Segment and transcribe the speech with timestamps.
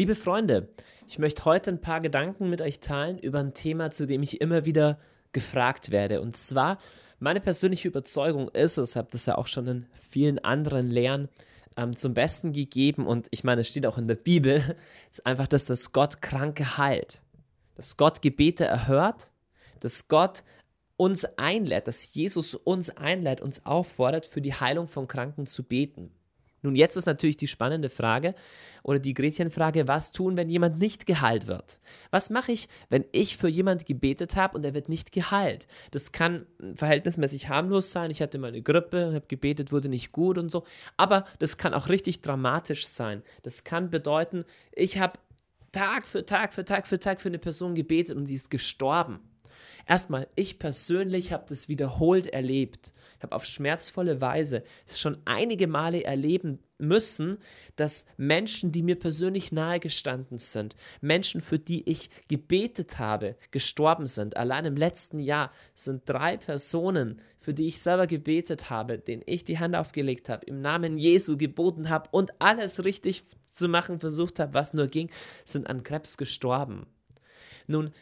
[0.00, 0.66] Liebe Freunde,
[1.06, 4.40] ich möchte heute ein paar Gedanken mit euch teilen über ein Thema, zu dem ich
[4.40, 4.98] immer wieder
[5.32, 6.22] gefragt werde.
[6.22, 6.78] Und zwar,
[7.18, 11.28] meine persönliche Überzeugung ist es, habe das ja auch schon in vielen anderen Lehren
[11.76, 14.74] ähm, zum Besten gegeben und ich meine, es steht auch in der Bibel,
[15.12, 17.20] ist einfach, dass das Gott Kranke heilt,
[17.74, 19.32] dass Gott Gebete erhört,
[19.80, 20.44] dass Gott
[20.96, 26.10] uns einlädt, dass Jesus uns einlädt, uns auffordert, für die Heilung von Kranken zu beten.
[26.62, 28.34] Nun, jetzt ist natürlich die spannende Frage
[28.82, 31.80] oder die Gretchenfrage, was tun, wenn jemand nicht geheilt wird?
[32.10, 35.66] Was mache ich, wenn ich für jemand gebetet habe und er wird nicht geheilt?
[35.90, 38.10] Das kann verhältnismäßig harmlos sein.
[38.10, 40.64] Ich hatte mal eine Grippe, habe gebetet, wurde nicht gut und so.
[40.96, 43.22] Aber das kann auch richtig dramatisch sein.
[43.42, 45.18] Das kann bedeuten, ich habe
[45.72, 49.20] Tag für Tag für Tag für Tag für eine Person gebetet und die ist gestorben.
[49.86, 52.92] Erstmal, ich persönlich habe das wiederholt erlebt.
[53.16, 57.38] Ich habe auf schmerzvolle Weise schon einige Male erleben müssen,
[57.76, 64.36] dass Menschen, die mir persönlich nahegestanden sind, Menschen, für die ich gebetet habe, gestorben sind.
[64.36, 69.44] Allein im letzten Jahr sind drei Personen, für die ich selber gebetet habe, denen ich
[69.44, 74.38] die Hand aufgelegt habe, im Namen Jesu geboten habe und alles richtig zu machen versucht
[74.38, 75.10] habe, was nur ging,
[75.44, 76.86] sind an Krebs gestorben.
[77.66, 77.92] Nun,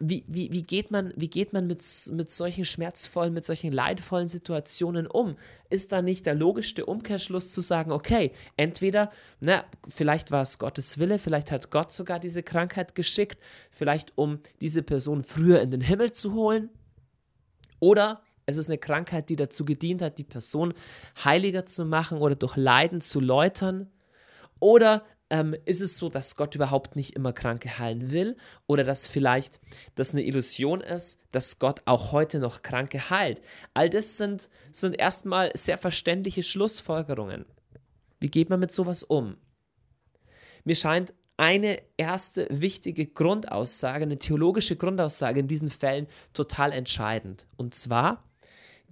[0.00, 4.28] wie, wie, wie geht man, wie geht man mit, mit solchen schmerzvollen, mit solchen leidvollen
[4.28, 5.36] Situationen um?
[5.68, 9.10] Ist da nicht der logischste Umkehrschluss zu sagen, okay, entweder,
[9.40, 13.38] na, vielleicht war es Gottes Wille, vielleicht hat Gott sogar diese Krankheit geschickt,
[13.70, 16.70] vielleicht um diese Person früher in den Himmel zu holen,
[17.78, 20.72] oder es ist eine Krankheit, die dazu gedient hat, die Person
[21.24, 23.90] heiliger zu machen oder durch Leiden zu läutern.
[24.60, 29.06] Oder ähm, ist es so, dass Gott überhaupt nicht immer Kranke heilen will oder dass
[29.06, 29.60] vielleicht
[29.94, 33.42] das eine Illusion ist, dass Gott auch heute noch Kranke heilt.
[33.74, 37.44] All das sind, sind erstmal sehr verständliche Schlussfolgerungen.
[38.20, 39.36] Wie geht man mit sowas um?
[40.64, 47.46] Mir scheint eine erste wichtige Grundaussage, eine theologische Grundaussage in diesen Fällen total entscheidend.
[47.56, 48.24] Und zwar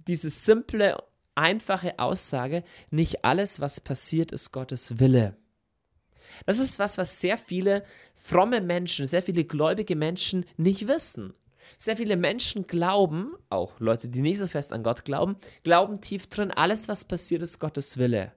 [0.07, 0.97] diese simple,
[1.33, 5.35] einfache Aussage, nicht alles, was passiert, ist Gottes Wille.
[6.45, 11.33] Das ist was, was sehr viele fromme Menschen, sehr viele gläubige Menschen nicht wissen.
[11.77, 16.27] Sehr viele Menschen glauben, auch Leute, die nicht so fest an Gott glauben, glauben tief
[16.27, 18.31] drin, alles, was passiert, ist Gottes Wille.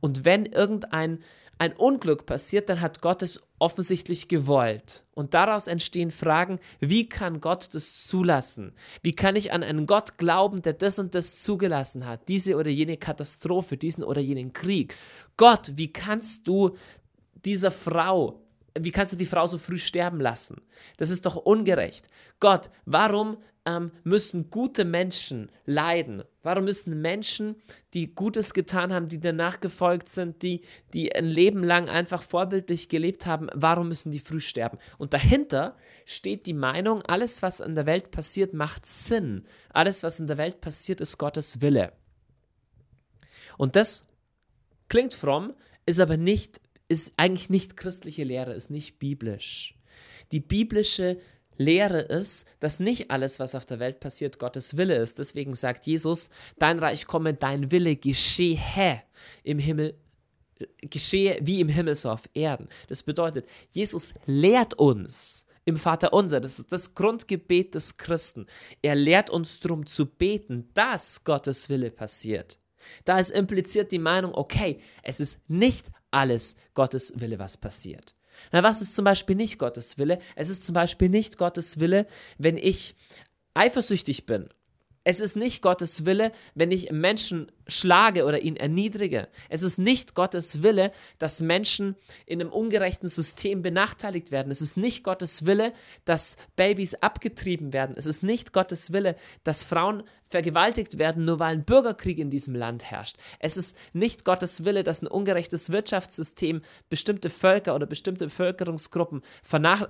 [0.00, 1.18] Und wenn irgendein
[1.60, 5.04] ein Unglück passiert, dann hat Gott es offensichtlich gewollt.
[5.12, 8.72] Und daraus entstehen Fragen, wie kann Gott das zulassen?
[9.02, 12.30] Wie kann ich an einen Gott glauben, der das und das zugelassen hat?
[12.30, 14.96] Diese oder jene Katastrophe, diesen oder jenen Krieg.
[15.36, 16.78] Gott, wie kannst du
[17.44, 18.40] dieser Frau,
[18.78, 20.62] wie kannst du die Frau so früh sterben lassen?
[20.96, 22.08] Das ist doch ungerecht.
[22.38, 26.22] Gott, warum ähm, müssen gute Menschen leiden?
[26.42, 27.56] Warum müssen Menschen,
[27.92, 30.62] die Gutes getan haben, die danach gefolgt sind, die,
[30.94, 34.78] die ein Leben lang einfach vorbildlich gelebt haben, warum müssen die früh sterben?
[34.98, 35.76] Und dahinter
[36.06, 39.44] steht die Meinung, alles, was in der Welt passiert, macht Sinn.
[39.72, 41.92] Alles, was in der Welt passiert, ist Gottes Wille.
[43.58, 44.08] Und das
[44.88, 45.52] klingt fromm,
[45.84, 49.76] ist aber nicht ist eigentlich nicht christliche Lehre, ist nicht biblisch.
[50.32, 51.18] Die biblische
[51.56, 55.20] Lehre ist, dass nicht alles, was auf der Welt passiert, Gottes Wille ist.
[55.20, 59.02] Deswegen sagt Jesus, dein Reich komme, dein Wille geschehe
[59.44, 59.94] im Himmel,
[60.80, 62.68] geschehe wie im Himmel so auf Erden.
[62.88, 68.46] Das bedeutet, Jesus lehrt uns im Vater unser, das ist das Grundgebet des Christen.
[68.82, 72.58] Er lehrt uns darum zu beten, dass Gottes Wille passiert.
[73.04, 78.14] Da ist impliziert die Meinung, okay, es ist nicht alles Gottes Wille, was passiert.
[78.52, 80.18] Na, was ist zum Beispiel nicht Gottes Wille?
[80.34, 82.06] Es ist zum Beispiel nicht Gottes Wille,
[82.38, 82.96] wenn ich
[83.54, 84.48] eifersüchtig bin
[85.04, 89.28] es ist nicht Gottes Wille, wenn ich Menschen schlage oder ihn erniedrige.
[89.48, 94.50] Es ist nicht Gottes Wille, dass Menschen in einem ungerechten System benachteiligt werden.
[94.50, 95.72] Es ist nicht Gottes Wille,
[96.04, 97.94] dass Babys abgetrieben werden.
[97.96, 102.54] Es ist nicht Gottes Wille, dass Frauen vergewaltigt werden, nur weil ein Bürgerkrieg in diesem
[102.54, 103.16] Land herrscht.
[103.40, 109.22] Es ist nicht Gottes Wille, dass ein ungerechtes Wirtschaftssystem bestimmte Völker oder bestimmte Bevölkerungsgruppen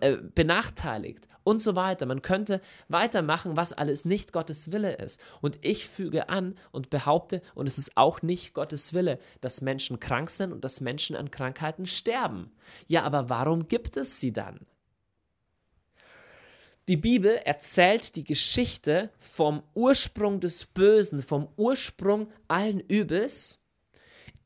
[0.01, 2.07] äh, benachteiligt und so weiter.
[2.07, 5.21] Man könnte weitermachen, was alles nicht Gottes Wille ist.
[5.41, 10.01] Und ich füge an und behaupte, und es ist auch nicht Gottes Wille, dass Menschen
[10.01, 12.51] krank sind und dass Menschen an Krankheiten sterben.
[12.89, 14.67] Ja, aber warum gibt es sie dann?
[16.89, 23.65] Die Bibel erzählt die Geschichte vom Ursprung des Bösen, vom Ursprung allen Übels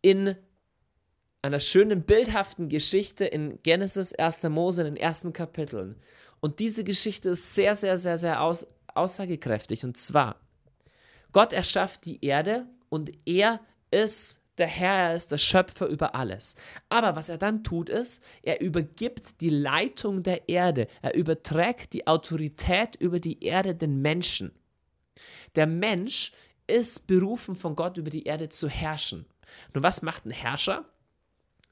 [0.02, 0.36] in
[1.40, 4.42] einer schönen, bildhaften Geschichte in Genesis 1.
[4.44, 5.96] Mose in den ersten Kapiteln.
[6.40, 9.84] Und diese Geschichte ist sehr, sehr, sehr, sehr aus, aussagekräftig.
[9.84, 10.36] Und zwar,
[11.32, 13.58] Gott erschafft die Erde und er
[13.90, 16.54] ist der Herr, er ist der Schöpfer über alles.
[16.88, 22.06] Aber was er dann tut, ist, er übergibt die Leitung der Erde, er überträgt die
[22.06, 24.52] Autorität über die Erde den Menschen.
[25.56, 26.32] Der Mensch
[26.68, 29.26] ist berufen von Gott über die Erde zu herrschen.
[29.72, 30.84] Nun, was macht ein Herrscher?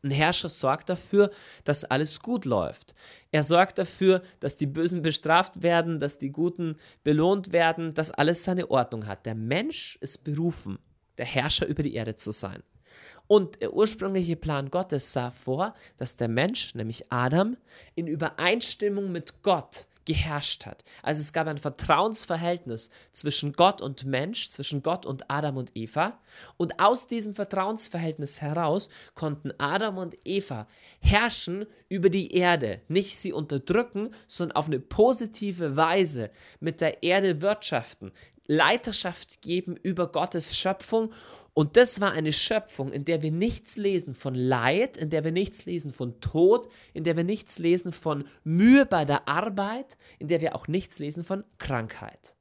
[0.02, 1.30] Ein Herrscher sorgt dafür,
[1.62, 2.96] dass alles gut läuft.
[3.30, 8.42] Er sorgt dafür, dass die Bösen bestraft werden, dass die Guten belohnt werden, dass alles
[8.42, 9.26] seine Ordnung hat.
[9.26, 10.80] Der Mensch ist berufen,
[11.18, 12.62] der Herrscher über die Erde zu sein.
[13.26, 17.56] Und der ursprüngliche Plan Gottes sah vor, dass der Mensch, nämlich Adam,
[17.94, 20.84] in Übereinstimmung mit Gott geherrscht hat.
[21.02, 26.18] Also es gab ein Vertrauensverhältnis zwischen Gott und Mensch, zwischen Gott und Adam und Eva.
[26.56, 30.66] Und aus diesem Vertrauensverhältnis heraus konnten Adam und Eva
[31.00, 32.80] herrschen über die Erde.
[32.88, 36.30] Nicht sie unterdrücken, sondern auf eine positive Weise
[36.60, 38.12] mit der Erde wirtschaften.
[38.46, 41.12] Leiterschaft geben über Gottes Schöpfung
[41.54, 45.32] und das war eine Schöpfung, in der wir nichts lesen von Leid, in der wir
[45.32, 50.28] nichts lesen von Tod, in der wir nichts lesen von Mühe bei der Arbeit, in
[50.28, 52.36] der wir auch nichts lesen von Krankheit.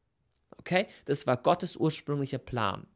[0.57, 0.87] Okay?
[1.05, 2.87] Das war Gottes ursprünglicher Plan.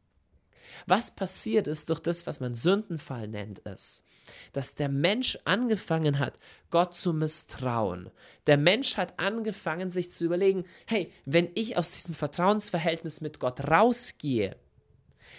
[0.87, 4.05] Was passiert ist durch das, was man Sündenfall nennt, ist,
[4.53, 6.39] dass der Mensch angefangen hat,
[6.69, 8.09] Gott zu misstrauen.
[8.47, 13.67] Der Mensch hat angefangen, sich zu überlegen, hey, wenn ich aus diesem Vertrauensverhältnis mit Gott
[13.67, 14.55] rausgehe,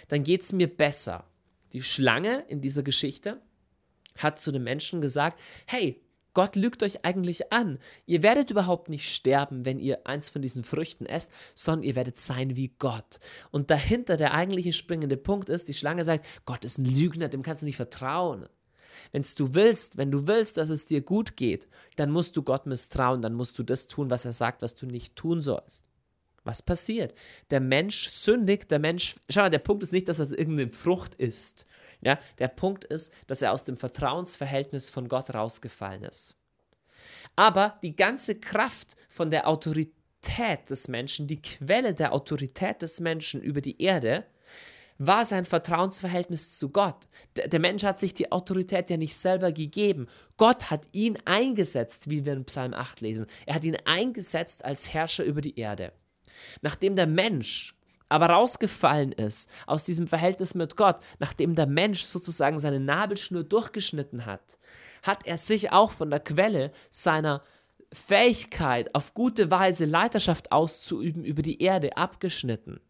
[0.07, 1.25] dann geht es mir besser.
[1.73, 3.41] Die Schlange in dieser Geschichte
[4.17, 6.01] hat zu den Menschen gesagt, hey,
[6.37, 7.79] Gott lügt euch eigentlich an.
[8.05, 12.19] Ihr werdet überhaupt nicht sterben, wenn ihr eins von diesen Früchten esst, sondern ihr werdet
[12.19, 13.19] sein wie Gott.
[13.49, 17.41] Und dahinter der eigentliche springende Punkt ist, die Schlange sagt, Gott ist ein Lügner, dem
[17.41, 18.47] kannst du nicht vertrauen.
[19.11, 22.67] Wenn du willst, wenn du willst, dass es dir gut geht, dann musst du Gott
[22.67, 25.85] misstrauen, dann musst du das tun, was er sagt, was du nicht tun sollst.
[26.43, 27.15] Was passiert?
[27.49, 31.15] Der Mensch sündigt, der Mensch, schau mal, der Punkt ist nicht, dass das irgendeine Frucht
[31.15, 31.65] ist.
[32.01, 36.35] Ja, der Punkt ist, dass er aus dem Vertrauensverhältnis von Gott rausgefallen ist.
[37.35, 43.41] Aber die ganze Kraft von der Autorität des Menschen, die Quelle der Autorität des Menschen
[43.41, 44.25] über die Erde,
[44.97, 47.07] war sein Vertrauensverhältnis zu Gott.
[47.35, 50.07] Der, der, Mensch hat sich die Autorität ja nicht selber gegeben.
[50.37, 53.27] Gott hat ihn eingesetzt, wie wir in Psalm 8 lesen.
[53.45, 55.93] Er hat ihn eingesetzt als Herrscher über die Erde.
[56.61, 57.76] Nachdem der Mensch
[58.09, 64.25] aber rausgefallen ist aus diesem Verhältnis mit Gott, nachdem der Mensch sozusagen seine Nabelschnur durchgeschnitten
[64.25, 64.57] hat,
[65.03, 67.43] hat er sich auch von der Quelle seiner
[67.93, 72.81] Fähigkeit, auf gute Weise Leiterschaft auszuüben über die Erde abgeschnitten.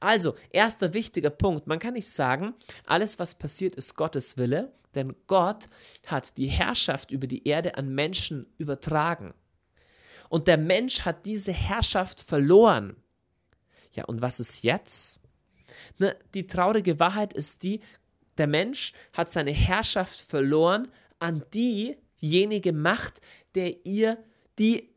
[0.00, 2.54] Also, erster wichtiger Punkt, man kann nicht sagen,
[2.86, 5.68] alles, was passiert, ist Gottes Wille, denn Gott
[6.06, 9.34] hat die Herrschaft über die Erde an Menschen übertragen.
[10.28, 12.96] Und der Mensch hat diese Herrschaft verloren.
[13.94, 15.20] Ja, und was ist jetzt?
[15.98, 17.80] Ne, die traurige Wahrheit ist die,
[18.38, 20.88] der Mensch hat seine Herrschaft verloren
[21.20, 23.20] an diejenige Macht,
[23.54, 24.18] der ihr,
[24.58, 24.90] die,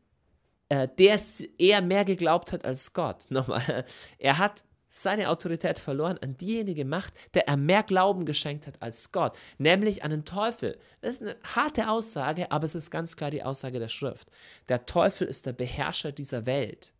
[0.68, 1.20] äh, der
[1.58, 3.26] er mehr geglaubt hat als Gott.
[3.30, 3.84] Nochmal,
[4.18, 9.12] er hat seine Autorität verloren an diejenige Macht, der er mehr Glauben geschenkt hat als
[9.12, 10.78] Gott, nämlich an den Teufel.
[11.02, 14.30] Das ist eine harte Aussage, aber es ist ganz klar die Aussage der Schrift.
[14.68, 16.92] Der Teufel ist der Beherrscher dieser Welt.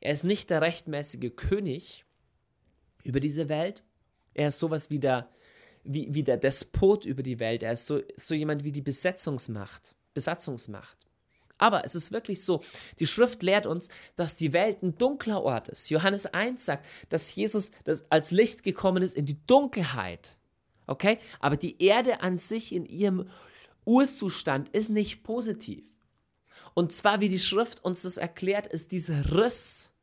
[0.00, 2.04] Er ist nicht der rechtmäßige König
[3.02, 3.82] über diese Welt.
[4.34, 5.28] Er ist sowas wie der,
[5.84, 7.62] wie, wie der Despot über die Welt.
[7.62, 10.96] Er ist so, so jemand wie die Besetzungsmacht, Besatzungsmacht.
[11.58, 12.62] Aber es ist wirklich so,
[12.98, 15.88] die Schrift lehrt uns, dass die Welt ein dunkler Ort ist.
[15.88, 17.70] Johannes 1 sagt, dass Jesus
[18.10, 20.36] als Licht gekommen ist in die Dunkelheit.
[20.86, 21.18] Okay?
[21.40, 23.30] Aber die Erde an sich in ihrem
[23.84, 25.84] Urzustand ist nicht positiv.
[26.74, 29.94] Und zwar, wie die Schrift uns das erklärt, ist dieser Riss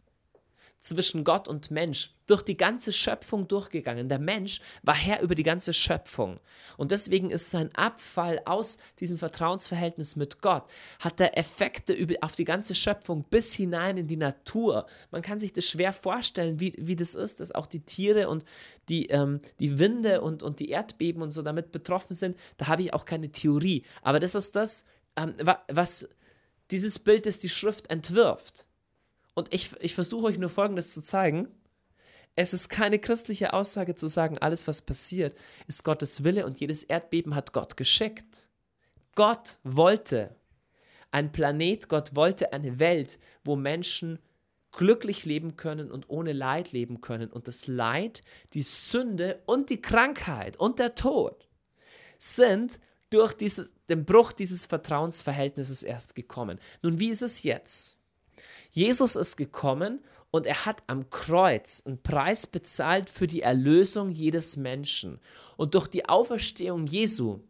[0.82, 4.10] zwischen Gott und Mensch durch die ganze Schöpfung durchgegangen.
[4.10, 6.40] Der Mensch war Herr über die ganze Schöpfung.
[6.76, 10.64] Und deswegen ist sein Abfall aus diesem Vertrauensverhältnis mit Gott,
[11.00, 14.88] hat er Effekte auf die ganze Schöpfung bis hinein in die Natur.
[15.12, 18.44] Man kann sich das schwer vorstellen, wie, wie das ist, dass auch die Tiere und
[18.90, 22.38] die, ähm, die Winde und, und die Erdbeben und so damit betroffen sind.
[22.58, 23.84] Da habe ich auch keine Theorie.
[24.02, 25.36] Aber das ist das, ähm,
[25.68, 26.10] was
[26.72, 28.66] dieses Bild, das die Schrift entwirft.
[29.34, 31.48] Und ich, ich versuche euch nur Folgendes zu zeigen.
[32.36, 35.38] Es ist keine christliche Aussage zu sagen, alles, was passiert,
[35.68, 38.48] ist Gottes Wille und jedes Erdbeben hat Gott geschickt.
[39.16, 40.36] Gott wollte
[41.12, 44.20] ein Planet, Gott wollte eine Welt, wo Menschen
[44.72, 47.30] glücklich leben können und ohne Leid leben können.
[47.30, 48.22] Und das Leid,
[48.54, 51.50] die Sünde und die Krankheit und der Tod
[52.18, 52.80] sind
[53.12, 56.60] durch diese, den Bruch dieses Vertrauensverhältnisses erst gekommen.
[56.82, 58.00] Nun, wie ist es jetzt?
[58.72, 60.00] Jesus ist gekommen
[60.32, 65.20] Und er hat am Kreuz einen Preis bezahlt für die Erlösung jedes Menschen.
[65.58, 67.42] Und durch die Auferstehung Jesu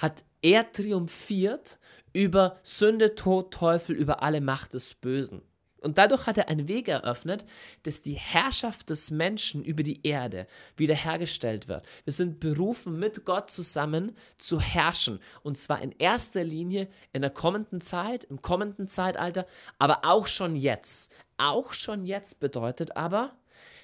[0.00, 1.78] hat er triumphiert
[2.12, 5.42] über Sünde, Tod, Teufel, über alle Macht des Bösen.
[5.82, 7.44] Und dadurch hat er einen Weg eröffnet,
[7.82, 10.46] dass die Herrschaft des Menschen über die Erde
[10.76, 11.86] wiederhergestellt wird.
[12.04, 15.20] Wir sind berufen, mit Gott zusammen zu herrschen.
[15.42, 19.46] Und zwar in erster Linie in der kommenden Zeit, im kommenden Zeitalter,
[19.78, 21.14] aber auch schon jetzt.
[21.36, 23.36] Auch schon jetzt bedeutet aber,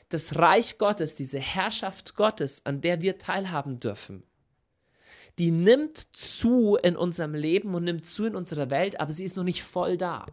[0.08, 4.22] das Reich Gottes, diese Herrschaft Gottes, an der wir teilhaben dürfen,
[5.38, 9.36] die nimmt zu in unserem Leben und nimmt zu in unserer Welt, aber sie ist
[9.36, 10.26] noch nicht voll da.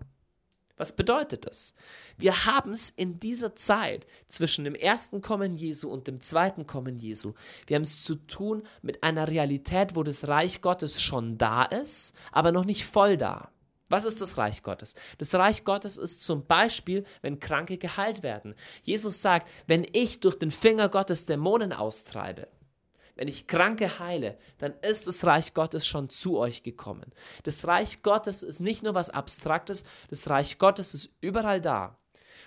[0.78, 1.74] Was bedeutet das?
[2.18, 6.98] Wir haben es in dieser Zeit zwischen dem ersten Kommen Jesu und dem zweiten Kommen
[6.98, 7.34] Jesu.
[7.68, 12.14] Wir haben es zu tun mit einer Realität, wo das Reich Gottes schon da ist,
[12.32, 13.52] aber noch nicht voll da.
[13.88, 14.96] Was ist das Reich Gottes?
[15.20, 18.56] Das Reich Gottes ist zum Beispiel, wenn Kranke geheilt werden.
[18.82, 22.48] Jesus sagt, wenn ich durch den Finger Gottes Dämonen austreibe,
[23.16, 27.12] wenn ich Kranke heile, dann ist das Reich Gottes schon zu euch gekommen.
[27.44, 31.98] Das Reich Gottes ist nicht nur was Abstraktes, das Reich Gottes ist überall da,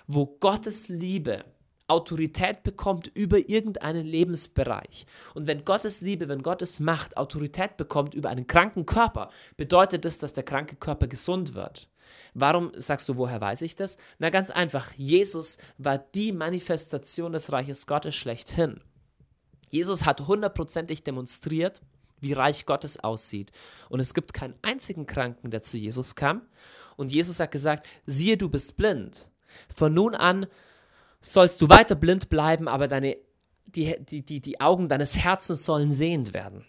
[0.07, 1.43] wo Gottes Liebe
[1.89, 5.05] Autorität bekommt über irgendeinen Lebensbereich.
[5.33, 10.19] Und wenn Gottes Liebe, wenn Gottes Macht Autorität bekommt über einen kranken Körper, bedeutet das,
[10.19, 11.89] dass der kranke Körper gesund wird.
[12.33, 13.97] Warum sagst du, woher weiß ich das?
[14.17, 18.81] Na ganz einfach, Jesus war die Manifestation des Reiches Gottes schlechthin.
[19.69, 21.81] Jesus hat hundertprozentig demonstriert,
[22.21, 23.51] wie Reich Gottes aussieht.
[23.89, 26.41] Und es gibt keinen einzigen Kranken, der zu Jesus kam.
[26.97, 29.31] Und Jesus hat gesagt, siehe, du bist blind.
[29.73, 30.47] Von nun an
[31.21, 33.17] sollst du weiter blind bleiben, aber deine,
[33.65, 36.65] die, die, die, die Augen deines Herzens sollen sehend werden.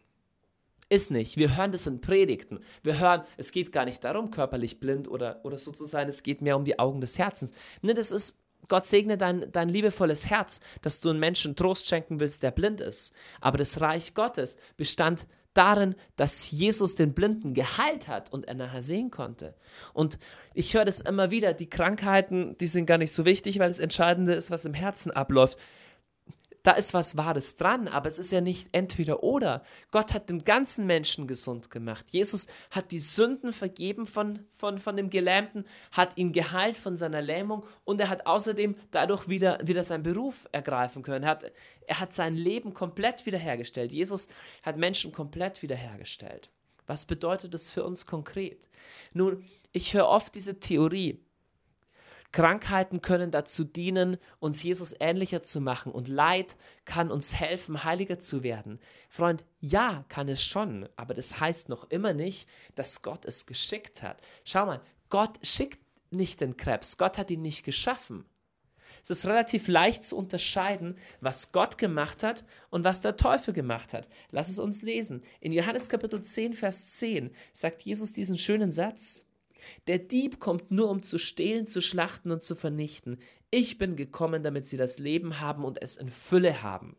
[0.88, 1.36] Ist nicht.
[1.36, 2.58] Wir hören das in Predigten.
[2.82, 6.24] Wir hören, es geht gar nicht darum, körperlich blind oder, oder so zu sein, es
[6.24, 7.52] geht mehr um die Augen des Herzens.
[7.80, 8.39] Ne, das ist
[8.70, 12.80] Gott segne dein, dein liebevolles Herz, dass du einem Menschen Trost schenken willst, der blind
[12.80, 13.12] ist.
[13.42, 18.82] Aber das Reich Gottes bestand darin, dass Jesus den Blinden geheilt hat und er nachher
[18.82, 19.54] sehen konnte.
[19.92, 20.18] Und
[20.54, 23.80] ich höre das immer wieder, die Krankheiten, die sind gar nicht so wichtig, weil das
[23.80, 25.58] Entscheidende ist, was im Herzen abläuft
[26.62, 29.62] da ist was Wahres dran, aber es ist ja nicht entweder oder.
[29.90, 32.06] Gott hat den ganzen Menschen gesund gemacht.
[32.10, 37.22] Jesus hat die Sünden vergeben von, von, von dem Gelähmten, hat ihn geheilt von seiner
[37.22, 41.24] Lähmung und er hat außerdem dadurch wieder, wieder seinen Beruf ergreifen können.
[41.24, 41.52] Er hat,
[41.86, 43.92] er hat sein Leben komplett wiederhergestellt.
[43.92, 44.28] Jesus
[44.62, 46.50] hat Menschen komplett wiederhergestellt.
[46.86, 48.68] Was bedeutet das für uns konkret?
[49.12, 51.24] Nun, ich höre oft diese Theorie,
[52.32, 58.18] Krankheiten können dazu dienen, uns Jesus ähnlicher zu machen und Leid kann uns helfen, heiliger
[58.18, 58.78] zu werden.
[59.08, 64.02] Freund, ja, kann es schon, aber das heißt noch immer nicht, dass Gott es geschickt
[64.02, 64.20] hat.
[64.44, 68.24] Schau mal, Gott schickt nicht den Krebs, Gott hat ihn nicht geschaffen.
[69.02, 73.94] Es ist relativ leicht zu unterscheiden, was Gott gemacht hat und was der Teufel gemacht
[73.94, 74.08] hat.
[74.30, 75.22] Lass es uns lesen.
[75.40, 79.26] In Johannes Kapitel 10, Vers 10 sagt Jesus diesen schönen Satz.
[79.86, 83.18] Der Dieb kommt nur, um zu stehlen, zu schlachten und zu vernichten.
[83.50, 86.96] Ich bin gekommen, damit sie das Leben haben und es in Fülle haben.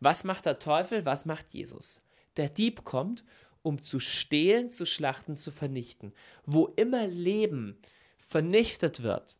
[0.00, 1.04] Was macht der Teufel?
[1.04, 2.02] Was macht Jesus?
[2.36, 3.24] Der Dieb kommt,
[3.62, 6.12] um zu stehlen, zu schlachten, zu vernichten.
[6.44, 7.78] Wo immer Leben
[8.18, 9.36] vernichtet wird,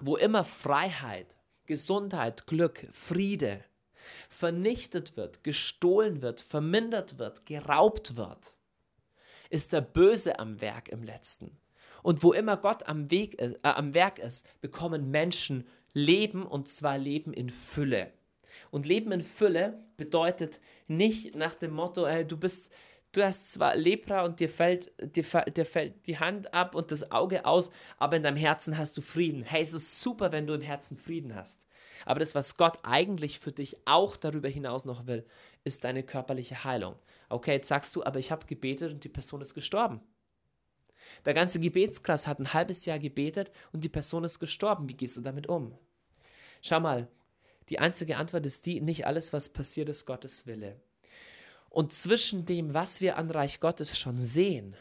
[0.00, 1.36] wo immer Freiheit,
[1.66, 3.64] Gesundheit, Glück, Friede
[4.28, 8.57] vernichtet wird, gestohlen wird, vermindert wird, geraubt wird,
[9.50, 11.56] ist der Böse am Werk im letzten.
[12.02, 16.98] Und wo immer Gott am, Weg, äh, am Werk ist, bekommen Menschen Leben und zwar
[16.98, 18.12] Leben in Fülle.
[18.70, 22.72] Und Leben in Fülle bedeutet nicht nach dem Motto, hey, du bist,
[23.12, 27.10] du hast zwar Lepra und dir fällt, dir, dir fällt die Hand ab und das
[27.10, 29.42] Auge aus, aber in deinem Herzen hast du Frieden.
[29.42, 31.66] Hey, es ist super, wenn du im Herzen Frieden hast.
[32.04, 35.26] Aber das, was Gott eigentlich für dich auch darüber hinaus noch will,
[35.64, 36.96] ist deine körperliche Heilung.
[37.28, 40.00] Okay, jetzt sagst du, aber ich habe gebetet und die Person ist gestorben.
[41.24, 44.88] Der ganze Gebetskreis hat ein halbes Jahr gebetet und die Person ist gestorben.
[44.88, 45.76] Wie gehst du damit um?
[46.60, 47.08] Schau mal,
[47.68, 50.80] die einzige Antwort ist die, nicht alles, was passiert, ist Gottes Wille.
[51.70, 54.76] Und zwischen dem, was wir an Reich Gottes schon sehen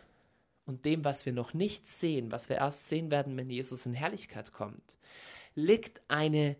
[0.65, 3.93] und dem, was wir noch nicht sehen, was wir erst sehen werden, wenn Jesus in
[3.93, 4.97] Herrlichkeit kommt,
[5.55, 6.55] liegt eine,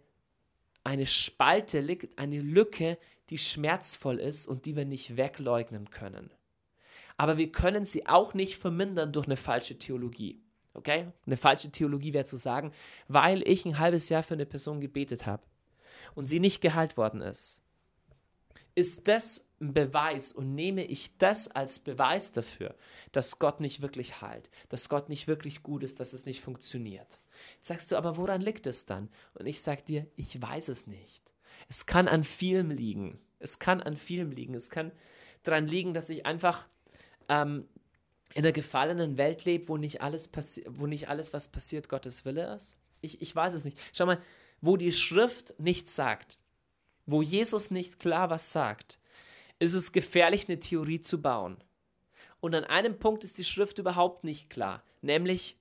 [0.83, 2.97] eine Spalte, liegt eine Lücke,
[3.29, 6.31] die schmerzvoll ist und die wir nicht wegleugnen können.
[7.17, 10.41] Aber wir können sie auch nicht vermindern durch eine falsche Theologie.
[10.73, 11.07] Okay?
[11.25, 12.71] Eine falsche Theologie wäre zu sagen,
[13.07, 15.43] weil ich ein halbes Jahr für eine Person gebetet habe
[16.13, 17.61] und sie nicht geheilt worden ist,
[18.77, 22.75] ist das ein Beweis und nehme ich das als Beweis dafür,
[23.11, 27.19] dass Gott nicht wirklich heilt, dass Gott nicht wirklich gut ist, dass es nicht funktioniert.
[27.55, 29.09] Jetzt sagst du, aber woran liegt es dann?
[29.33, 31.33] Und ich sage dir, ich weiß es nicht.
[31.67, 33.19] Es kann an vielem liegen.
[33.39, 34.53] Es kann an vielem liegen.
[34.53, 34.91] Es kann
[35.41, 36.67] daran liegen, dass ich einfach
[37.29, 37.67] ähm,
[38.35, 40.29] in einer gefallenen Welt lebe, wo nicht alles,
[40.67, 42.77] wo nicht alles, was passiert, Gottes Wille ist.
[43.01, 43.79] Ich, ich weiß es nicht.
[43.91, 44.21] Schau mal,
[44.61, 46.37] wo die Schrift nichts sagt,
[47.07, 48.99] wo Jesus nicht klar was sagt,
[49.59, 51.57] ist es gefährlich, eine Theorie zu bauen.
[52.39, 55.57] Und an einem Punkt ist die Schrift überhaupt nicht klar, nämlich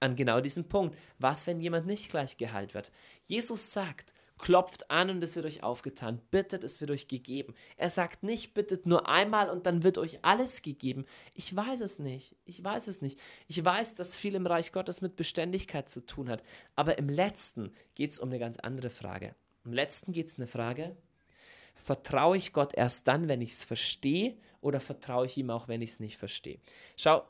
[0.00, 0.96] an genau diesem Punkt.
[1.18, 2.90] Was, wenn jemand nicht gleich geheilt wird?
[3.22, 7.54] Jesus sagt, klopft an und es wird euch aufgetan, bittet, es wird euch gegeben.
[7.76, 11.06] Er sagt nicht, bittet nur einmal und dann wird euch alles gegeben.
[11.34, 13.18] Ich weiß es nicht, ich weiß es nicht.
[13.48, 16.42] Ich weiß, dass viel im Reich Gottes mit Beständigkeit zu tun hat,
[16.74, 19.34] aber im letzten geht es um eine ganz andere Frage.
[19.66, 20.96] Im letzten geht es eine Frage,
[21.74, 25.82] vertraue ich Gott erst dann, wenn ich es verstehe, oder vertraue ich ihm auch, wenn
[25.82, 26.58] ich es nicht verstehe?
[26.96, 27.26] Schau,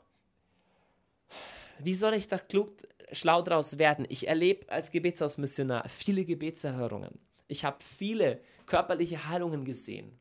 [1.79, 2.71] wie soll ich da klug,
[3.11, 4.05] schlau draus werden?
[4.09, 7.19] Ich erlebe als Gebetshausmissionar viele Gebetserhörungen.
[7.47, 10.19] Ich habe viele körperliche Heilungen gesehen.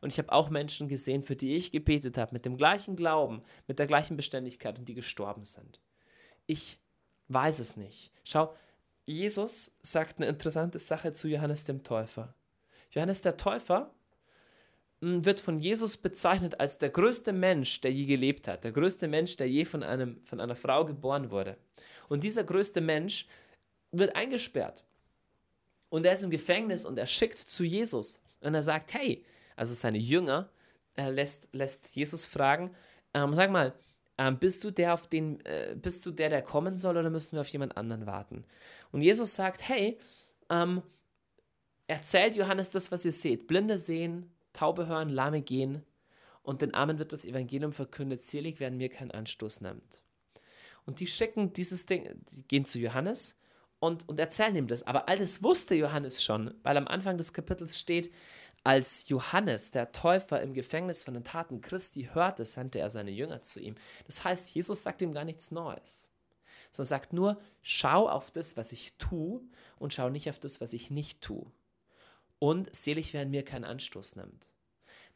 [0.00, 3.42] Und ich habe auch Menschen gesehen, für die ich gebetet habe, mit dem gleichen Glauben,
[3.66, 5.80] mit der gleichen Beständigkeit und die gestorben sind.
[6.46, 6.78] Ich
[7.28, 8.12] weiß es nicht.
[8.22, 8.54] Schau,
[9.06, 12.34] Jesus sagt eine interessante Sache zu Johannes dem Täufer.
[12.90, 13.90] Johannes der Täufer
[15.00, 19.08] hm, wird von Jesus bezeichnet als der größte Mensch, der je gelebt hat, der größte
[19.08, 21.56] Mensch, der je von, einem, von einer Frau geboren wurde.
[22.08, 23.26] Und dieser größte Mensch
[23.92, 24.84] wird eingesperrt.
[25.90, 28.20] Und er ist im Gefängnis und er schickt zu Jesus.
[28.40, 30.48] Und er sagt, hey, also seine Jünger,
[30.94, 32.74] er lässt, lässt Jesus fragen,
[33.12, 33.74] ähm, sag mal,
[34.18, 37.32] ähm, bist du der, auf den, äh, bist du der, der kommen soll, oder müssen
[37.36, 38.44] wir auf jemand anderen warten?
[38.92, 39.98] Und Jesus sagt, hey,
[40.50, 40.82] ähm,
[41.86, 43.46] erzählt Johannes das, was ihr seht.
[43.46, 45.82] Blinde sehen, Taube hören, Lahme gehen
[46.42, 50.04] und den Armen wird das Evangelium verkündet, selig wer an mir keinen Anstoß nimmt.
[50.86, 53.40] Und die schicken dieses Ding, die gehen zu Johannes
[53.80, 54.82] und, und erzählen ihm das.
[54.86, 58.10] Aber all das wusste Johannes schon, weil am Anfang des Kapitels steht,
[58.64, 63.42] als Johannes, der Täufer, im Gefängnis von den Taten Christi hörte, sandte er seine Jünger
[63.42, 63.74] zu ihm.
[64.06, 66.12] Das heißt, Jesus sagt ihm gar nichts Neues,
[66.72, 69.42] sondern sagt nur, schau auf das, was ich tue
[69.76, 71.52] und schau nicht auf das, was ich nicht tue.
[72.38, 74.48] Und selig, wer an mir keinen Anstoß nimmt.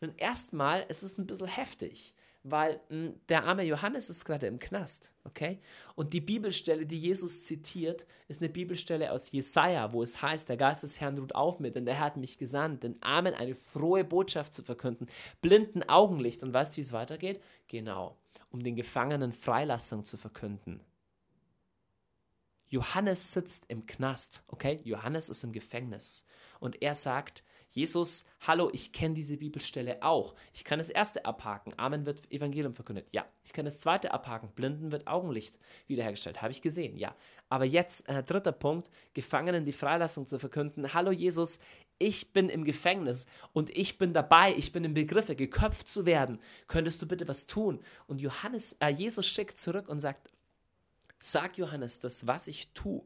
[0.00, 2.14] Nun, erstmal ist es ein bisschen heftig,
[2.50, 5.60] weil mh, hm, der arme Johannes ist gerade im Knast, okay?
[5.94, 10.56] Und die Bibelstelle, die Jesus zitiert, ist eine Bibelstelle aus Jesaja, wo es heißt: Der
[10.56, 13.54] Geist des Herrn ruht auf mir, denn der Herr hat mich gesandt, den Armen eine
[13.54, 15.06] frohe Botschaft zu verkünden,
[15.40, 16.42] blinden Augenlicht.
[16.42, 17.42] Und weißt du, wie es weitergeht?
[17.68, 18.16] Genau,
[18.50, 20.80] um den Gefangenen Freilassung zu verkünden.
[22.70, 24.80] Johannes sitzt im Knast, okay?
[24.84, 26.26] Johannes ist im Gefängnis
[26.60, 30.34] und er sagt, Jesus, hallo, ich kenne diese Bibelstelle auch.
[30.54, 33.08] Ich kann das erste abhaken, Amen wird Evangelium verkündet.
[33.12, 36.40] Ja, ich kann das zweite abhaken, Blinden wird Augenlicht wiederhergestellt.
[36.40, 37.14] Habe ich gesehen, ja.
[37.50, 40.94] Aber jetzt, äh, dritter Punkt, Gefangenen die Freilassung zu verkünden.
[40.94, 41.58] Hallo Jesus,
[41.98, 46.40] ich bin im Gefängnis und ich bin dabei, ich bin im Begriffe, geköpft zu werden.
[46.68, 47.80] Könntest du bitte was tun?
[48.06, 50.30] Und Johannes, äh, Jesus schickt zurück und sagt,
[51.18, 53.02] sag Johannes das, was ich tue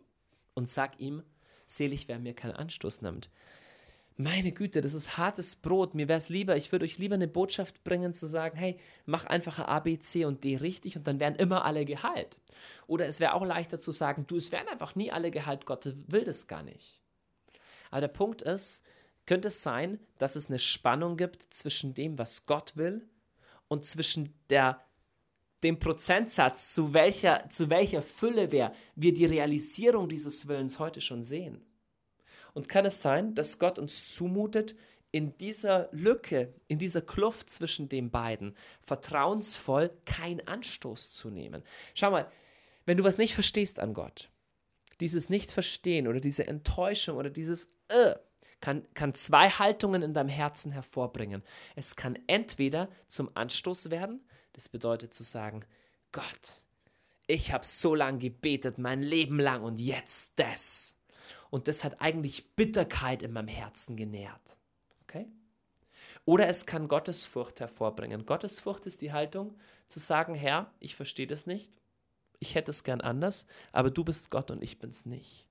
[0.55, 1.23] und sag ihm,
[1.67, 3.31] selig wer mir keinen Anstoß nimmt.
[4.17, 5.95] Meine Güte, das ist hartes Brot.
[5.95, 9.25] Mir wäre es lieber, ich würde euch lieber eine Botschaft bringen, zu sagen, hey, mach
[9.25, 12.39] einfach A, B, C und D richtig und dann werden immer alle geheilt.
[12.87, 15.95] Oder es wäre auch leichter zu sagen, du, es werden einfach nie alle geheilt, Gott
[16.09, 17.01] will das gar nicht.
[17.91, 18.85] Aber der Punkt ist,
[19.27, 23.09] könnte es sein, dass es eine Spannung gibt zwischen dem, was Gott will
[23.69, 24.85] und zwischen der,
[25.63, 31.23] dem Prozentsatz, zu welcher, zu welcher Fülle wir, wir die Realisierung dieses Willens heute schon
[31.23, 31.65] sehen.
[32.55, 34.75] Und kann es sein, dass Gott uns zumutet,
[35.13, 41.63] in dieser Lücke, in dieser Kluft zwischen den beiden vertrauensvoll keinen Anstoß zu nehmen?
[41.95, 42.31] Schau mal,
[42.87, 44.31] wenn du was nicht verstehst an Gott,
[45.01, 48.15] dieses Nicht-Verstehen oder diese Enttäuschung oder dieses äh,
[48.61, 51.43] kann, kann zwei Haltungen in deinem Herzen hervorbringen.
[51.77, 55.65] Es kann entweder zum Anstoß werden, das bedeutet zu sagen,
[56.13, 56.63] Gott,
[57.27, 61.02] ich habe so lange gebetet, mein Leben lang und jetzt das
[61.53, 64.57] und das hat eigentlich Bitterkeit in meinem Herzen genährt.
[65.03, 65.29] Okay?
[66.25, 68.25] Oder es kann Gottesfurcht hervorbringen.
[68.25, 69.55] Gottesfurcht ist die Haltung
[69.87, 71.71] zu sagen, Herr, ich verstehe das nicht,
[72.39, 75.47] ich hätte es gern anders, aber du bist Gott und ich bin's nicht.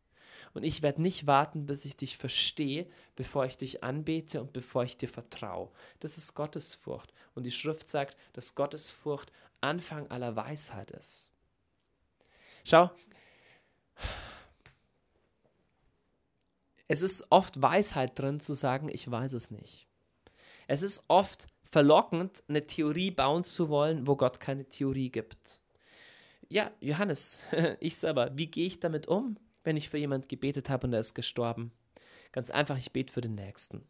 [0.55, 4.83] Und ich werde nicht warten, bis ich dich verstehe, bevor ich dich anbete und bevor
[4.83, 5.69] ich dir vertraue.
[5.99, 7.13] Das ist Gottesfurcht.
[7.35, 11.31] Und die Schrift sagt, dass Gottesfurcht Anfang aller Weisheit ist.
[12.63, 12.89] Schau,
[16.91, 19.88] es ist oft Weisheit drin zu sagen, ich weiß es nicht.
[20.67, 25.62] Es ist oft verlockend, eine Theorie bauen zu wollen, wo Gott keine Theorie gibt.
[26.49, 27.45] Ja, Johannes,
[27.80, 30.99] ich selber, wie gehe ich damit um, wenn ich für jemand gebetet habe und er
[30.99, 31.71] ist gestorben?
[32.34, 33.88] Ganz einfach, ich bete für den Nächsten.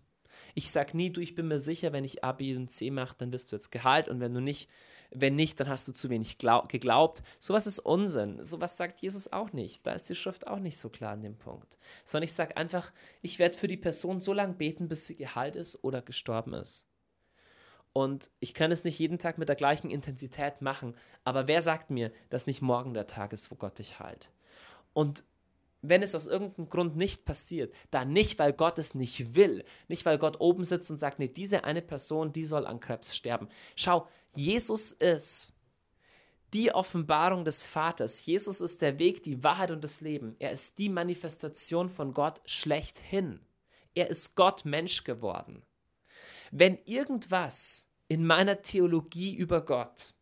[0.56, 3.16] Ich sage nie, du, ich bin mir sicher, wenn ich A, B und C mache,
[3.18, 4.70] dann wirst du jetzt geheilt und wenn du nicht,
[5.12, 7.24] wenn nicht, dann hast du zu wenig geglaubt.
[7.40, 8.44] Sowas ist Unsinn.
[8.44, 9.86] Sowas sagt Jesus auch nicht.
[9.86, 11.78] Da ist die Schrift auch nicht so klar an dem Punkt.
[12.06, 12.92] Sondern ich sage einfach,
[13.22, 16.88] ich werde für die Person so lange beten, bis sie geheilt ist oder gestorben ist.
[17.94, 21.90] Und ich kann es nicht jeden Tag mit der gleichen Intensität machen, aber wer sagt
[21.90, 24.32] mir, dass nicht morgen der Tag ist, wo Gott dich heilt?
[24.94, 25.26] Und
[25.82, 30.06] wenn es aus irgendeinem Grund nicht passiert, dann nicht, weil Gott es nicht will, nicht,
[30.06, 33.50] weil Gott oben sitzt und sagt, nee, diese eine Person, die soll an Krebs sterben.
[33.76, 35.56] Schau, Jesus ist
[36.54, 38.26] die Offenbarung des Vaters.
[38.26, 40.36] Jesus ist der Weg, die Wahrheit und das Leben.
[40.40, 43.40] Er ist die Manifestation von Gott schlechthin.
[43.96, 45.64] Er ist Gott Mensch geworden.
[46.52, 50.14] Wenn irgendwas in meiner Theologie über Gott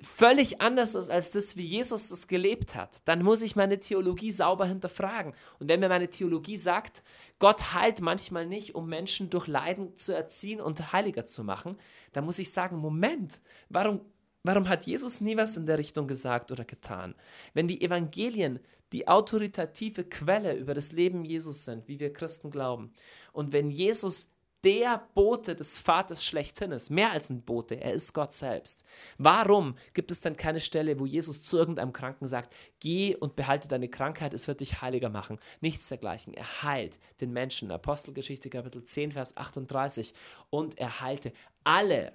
[0.00, 4.32] völlig anders ist als das, wie Jesus das gelebt hat, dann muss ich meine Theologie
[4.32, 5.34] sauber hinterfragen.
[5.58, 7.02] Und wenn mir meine Theologie sagt,
[7.38, 11.76] Gott heilt manchmal nicht, um Menschen durch Leiden zu erziehen und heiliger zu machen,
[12.12, 14.00] dann muss ich sagen, Moment, warum,
[14.44, 17.14] warum hat Jesus nie was in der Richtung gesagt oder getan?
[17.54, 18.60] Wenn die Evangelien
[18.92, 22.92] die autoritative Quelle über das Leben Jesus sind, wie wir Christen glauben,
[23.32, 24.32] und wenn Jesus
[24.64, 28.84] der Bote des Vaters schlechthin ist, mehr als ein Bote, er ist Gott selbst.
[29.16, 33.68] Warum gibt es dann keine Stelle, wo Jesus zu irgendeinem Kranken sagt, geh und behalte
[33.68, 35.38] deine Krankheit, es wird dich heiliger machen?
[35.60, 36.34] Nichts dergleichen.
[36.34, 37.70] Er heilt den Menschen.
[37.70, 40.12] Apostelgeschichte Kapitel 10, Vers 38.
[40.50, 42.12] Und er heilte alle,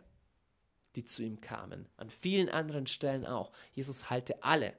[0.96, 1.88] die zu ihm kamen.
[1.96, 3.52] An vielen anderen Stellen auch.
[3.72, 4.74] Jesus heilte alle.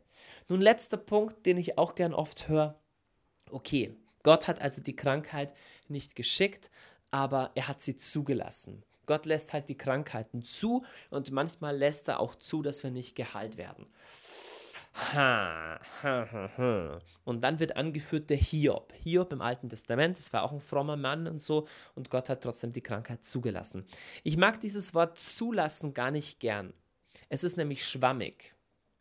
[0.48, 2.78] Nun, letzter Punkt, den ich auch gern oft höre.
[3.50, 5.54] Okay, Gott hat also die Krankheit
[5.88, 6.70] nicht geschickt,
[7.14, 8.82] aber er hat sie zugelassen.
[9.06, 13.14] Gott lässt halt die Krankheiten zu und manchmal lässt er auch zu, dass wir nicht
[13.14, 13.86] geheilt werden.
[15.12, 16.98] Ha, ha, ha, ha.
[17.22, 18.92] Und dann wird angeführt der Hiob.
[18.94, 22.42] Hiob im Alten Testament, das war auch ein frommer Mann und so, und Gott hat
[22.42, 23.86] trotzdem die Krankheit zugelassen.
[24.24, 26.74] Ich mag dieses Wort zulassen gar nicht gern.
[27.28, 28.53] Es ist nämlich schwammig.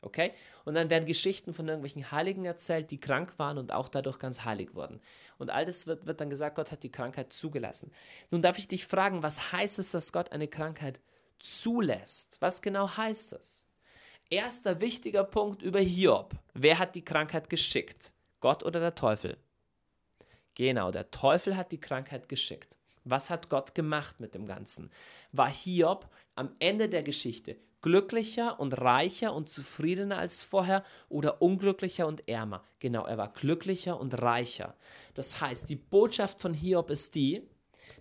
[0.03, 0.33] Okay?
[0.65, 4.43] Und dann werden Geschichten von irgendwelchen Heiligen erzählt, die krank waren und auch dadurch ganz
[4.43, 4.99] heilig wurden.
[5.37, 7.91] Und all das wird, wird dann gesagt, Gott hat die Krankheit zugelassen.
[8.29, 10.99] Nun darf ich dich fragen, was heißt es, dass Gott eine Krankheit
[11.39, 12.37] zulässt?
[12.41, 13.67] Was genau heißt das?
[14.29, 16.33] Erster wichtiger Punkt über Hiob.
[16.53, 18.13] Wer hat die Krankheit geschickt?
[18.39, 19.37] Gott oder der Teufel?
[20.55, 22.77] Genau, der Teufel hat die Krankheit geschickt.
[23.05, 24.89] Was hat Gott gemacht mit dem Ganzen?
[25.31, 32.07] War Hiob am Ende der Geschichte glücklicher und reicher und zufriedener als vorher oder unglücklicher
[32.07, 32.63] und ärmer?
[32.79, 34.73] Genau, er war glücklicher und reicher.
[35.13, 37.43] Das heißt, die Botschaft von Hiob ist die,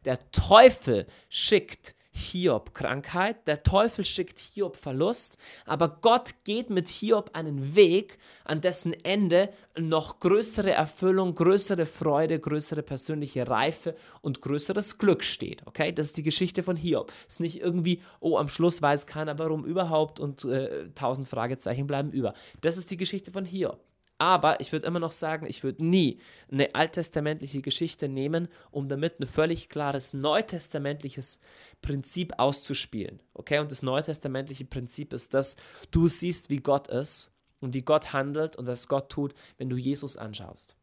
[0.07, 7.31] der Teufel schickt Hiob Krankheit, der Teufel schickt Hiob Verlust, aber Gott geht mit Hiob
[7.33, 9.49] einen Weg, an dessen Ende
[9.79, 15.67] noch größere Erfüllung, größere Freude, größere persönliche Reife und größeres Glück steht.
[15.67, 17.11] Okay, das ist die Geschichte von Hiob.
[17.27, 21.87] Es ist nicht irgendwie, oh, am Schluss weiß keiner warum überhaupt und äh, tausend Fragezeichen
[21.87, 22.35] bleiben über.
[22.61, 23.81] Das ist die Geschichte von Hiob.
[24.23, 29.19] Aber ich würde immer noch sagen, ich würde nie eine alttestamentliche Geschichte nehmen, um damit
[29.19, 31.41] ein völlig klares neutestamentliches
[31.81, 33.21] Prinzip auszuspielen.
[33.35, 35.57] Okay, und das neutestamentliche Prinzip ist, dass
[35.91, 39.77] du siehst, wie Gott ist und wie Gott handelt und was Gott tut, wenn du
[39.77, 40.77] Jesus anschaust.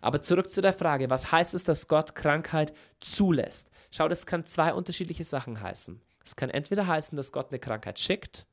[0.00, 3.70] Aber zurück zu der Frage, was heißt es, dass Gott Krankheit zulässt?
[3.90, 6.00] Schau, das kann zwei unterschiedliche Sachen heißen.
[6.24, 8.46] Es kann entweder heißen, dass Gott eine Krankheit schickt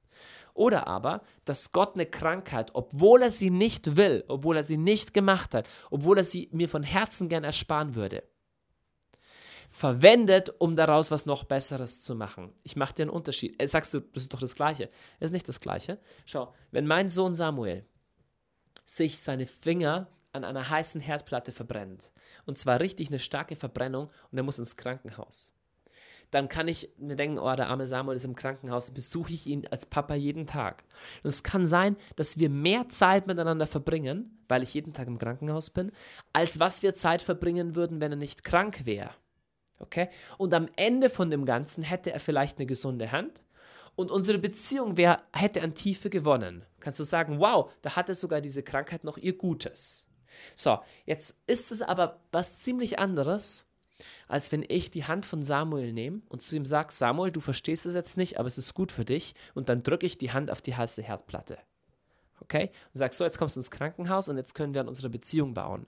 [0.55, 5.13] oder aber, dass Gott eine Krankheit, obwohl er sie nicht will, obwohl er sie nicht
[5.13, 8.23] gemacht hat, obwohl er sie mir von Herzen gern ersparen würde,
[9.69, 12.53] verwendet, um daraus was noch Besseres zu machen.
[12.63, 13.61] Ich mache dir einen Unterschied.
[13.61, 14.89] Äh, sagst du, das ist doch das Gleiche.
[15.19, 15.99] Das ist nicht das Gleiche.
[16.25, 17.85] Schau, wenn mein Sohn Samuel
[18.85, 22.11] sich seine Finger an einer heißen Herdplatte verbrennt,
[22.45, 25.54] und zwar richtig eine starke Verbrennung, und er muss ins Krankenhaus,
[26.31, 29.67] dann kann ich mir denken, oh, der arme Samuel ist im Krankenhaus, besuche ich ihn
[29.67, 30.83] als Papa jeden Tag.
[31.23, 35.17] Und es kann sein, dass wir mehr Zeit miteinander verbringen, weil ich jeden Tag im
[35.17, 35.91] Krankenhaus bin,
[36.33, 39.11] als was wir Zeit verbringen würden, wenn er nicht krank wäre.
[39.79, 40.09] Okay?
[40.38, 43.43] Und am Ende von dem Ganzen hätte er vielleicht eine gesunde Hand
[43.95, 46.65] und unsere Beziehung wär, hätte an Tiefe gewonnen.
[46.79, 50.09] Kannst du sagen, wow, da hatte sogar diese Krankheit noch ihr Gutes.
[50.53, 53.67] So, jetzt ist es aber was ziemlich anderes,
[54.27, 57.86] als wenn ich die Hand von Samuel nehme und zu ihm sage, Samuel, du verstehst
[57.86, 59.36] es jetzt nicht, aber es ist gut für dich.
[59.53, 61.58] Und dann drücke ich die Hand auf die heiße Herdplatte.
[62.41, 62.71] Okay?
[62.93, 65.53] Und sag so, jetzt kommst du ins Krankenhaus und jetzt können wir an unserer Beziehung
[65.53, 65.88] bauen.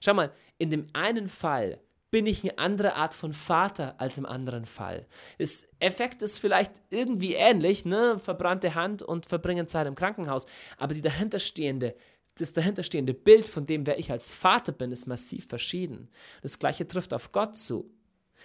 [0.00, 4.26] Schau mal, in dem einen Fall bin ich eine andere Art von Vater als im
[4.26, 5.06] anderen Fall.
[5.38, 8.18] Das Effekt ist vielleicht irgendwie ähnlich, ne?
[8.18, 10.46] verbrannte Hand und verbringen Zeit im Krankenhaus,
[10.78, 11.94] aber die dahinterstehende
[12.38, 16.08] das dahinterstehende Bild von dem, wer ich als Vater bin, ist massiv verschieden.
[16.42, 17.90] Das gleiche trifft auf Gott zu.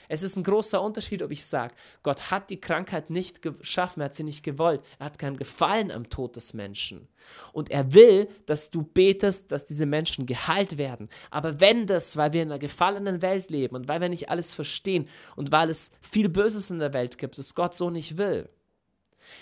[0.08, 1.74] Es ist ein großer Unterschied, ob ich sage,
[2.04, 5.92] Gott hat die Krankheit nicht geschaffen, er hat sie nicht gewollt, er hat keinen Gefallen
[5.92, 7.08] am Tod des Menschen.
[7.54, 11.08] Und er will, dass du betest, dass diese Menschen geheilt werden.
[11.30, 14.54] Aber wenn das, weil wir in einer gefallenen Welt leben und weil wir nicht alles
[14.54, 18.50] verstehen und weil es viel Böses in der Welt gibt, das Gott so nicht will,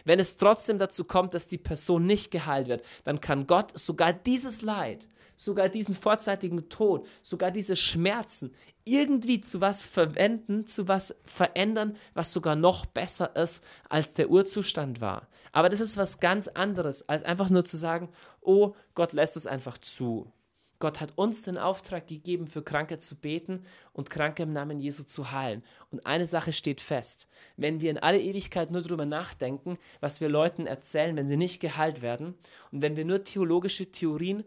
[0.05, 4.13] wenn es trotzdem dazu kommt, dass die Person nicht geheilt wird, dann kann Gott sogar
[4.13, 8.53] dieses Leid, sogar diesen vorzeitigen Tod, sogar diese Schmerzen
[8.85, 15.01] irgendwie zu was verwenden, zu was verändern, was sogar noch besser ist, als der Urzustand
[15.01, 15.27] war.
[15.51, 18.09] Aber das ist was ganz anderes, als einfach nur zu sagen,
[18.41, 20.31] oh, Gott lässt es einfach zu.
[20.79, 25.03] Gott hat uns den Auftrag gegeben, für Kranke zu beten und Kranke im Namen Jesu
[25.03, 25.61] zu heilen.
[25.91, 27.27] Und eine Sache steht fest.
[27.57, 31.59] Wenn wir in alle Ewigkeit nur darüber nachdenken, was wir Leuten erzählen, wenn sie nicht
[31.59, 32.33] geheilt werden,
[32.71, 34.45] und wenn wir nur theologische Theorien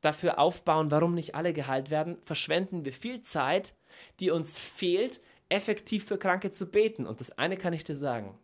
[0.00, 3.74] dafür aufbauen, warum nicht alle geheilt werden, verschwenden wir viel Zeit,
[4.18, 7.06] die uns fehlt, effektiv für Kranke zu beten.
[7.06, 8.38] Und das eine kann ich dir sagen.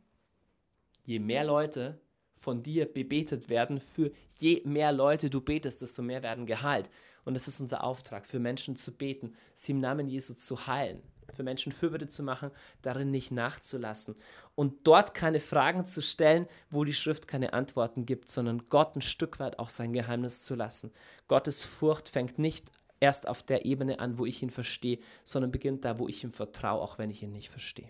[1.07, 1.99] Je mehr Leute
[2.42, 6.90] von dir bebetet werden, für je mehr Leute du betest, desto mehr werden geheilt.
[7.24, 11.02] Und es ist unser Auftrag, für Menschen zu beten, sie im Namen Jesu zu heilen
[11.31, 12.50] für Menschen Fürbitte zu machen,
[12.83, 14.16] darin nicht nachzulassen
[14.55, 19.00] und dort keine Fragen zu stellen, wo die Schrift keine Antworten gibt, sondern Gott ein
[19.00, 20.92] Stück weit auch sein Geheimnis zu lassen.
[21.28, 25.87] Gottes Furcht fängt nicht erst auf der Ebene an, wo ich ihn verstehe, sondern beginnt
[25.87, 27.88] da, wo ich ihm vertraue, auch wenn ich ihn nicht verstehe.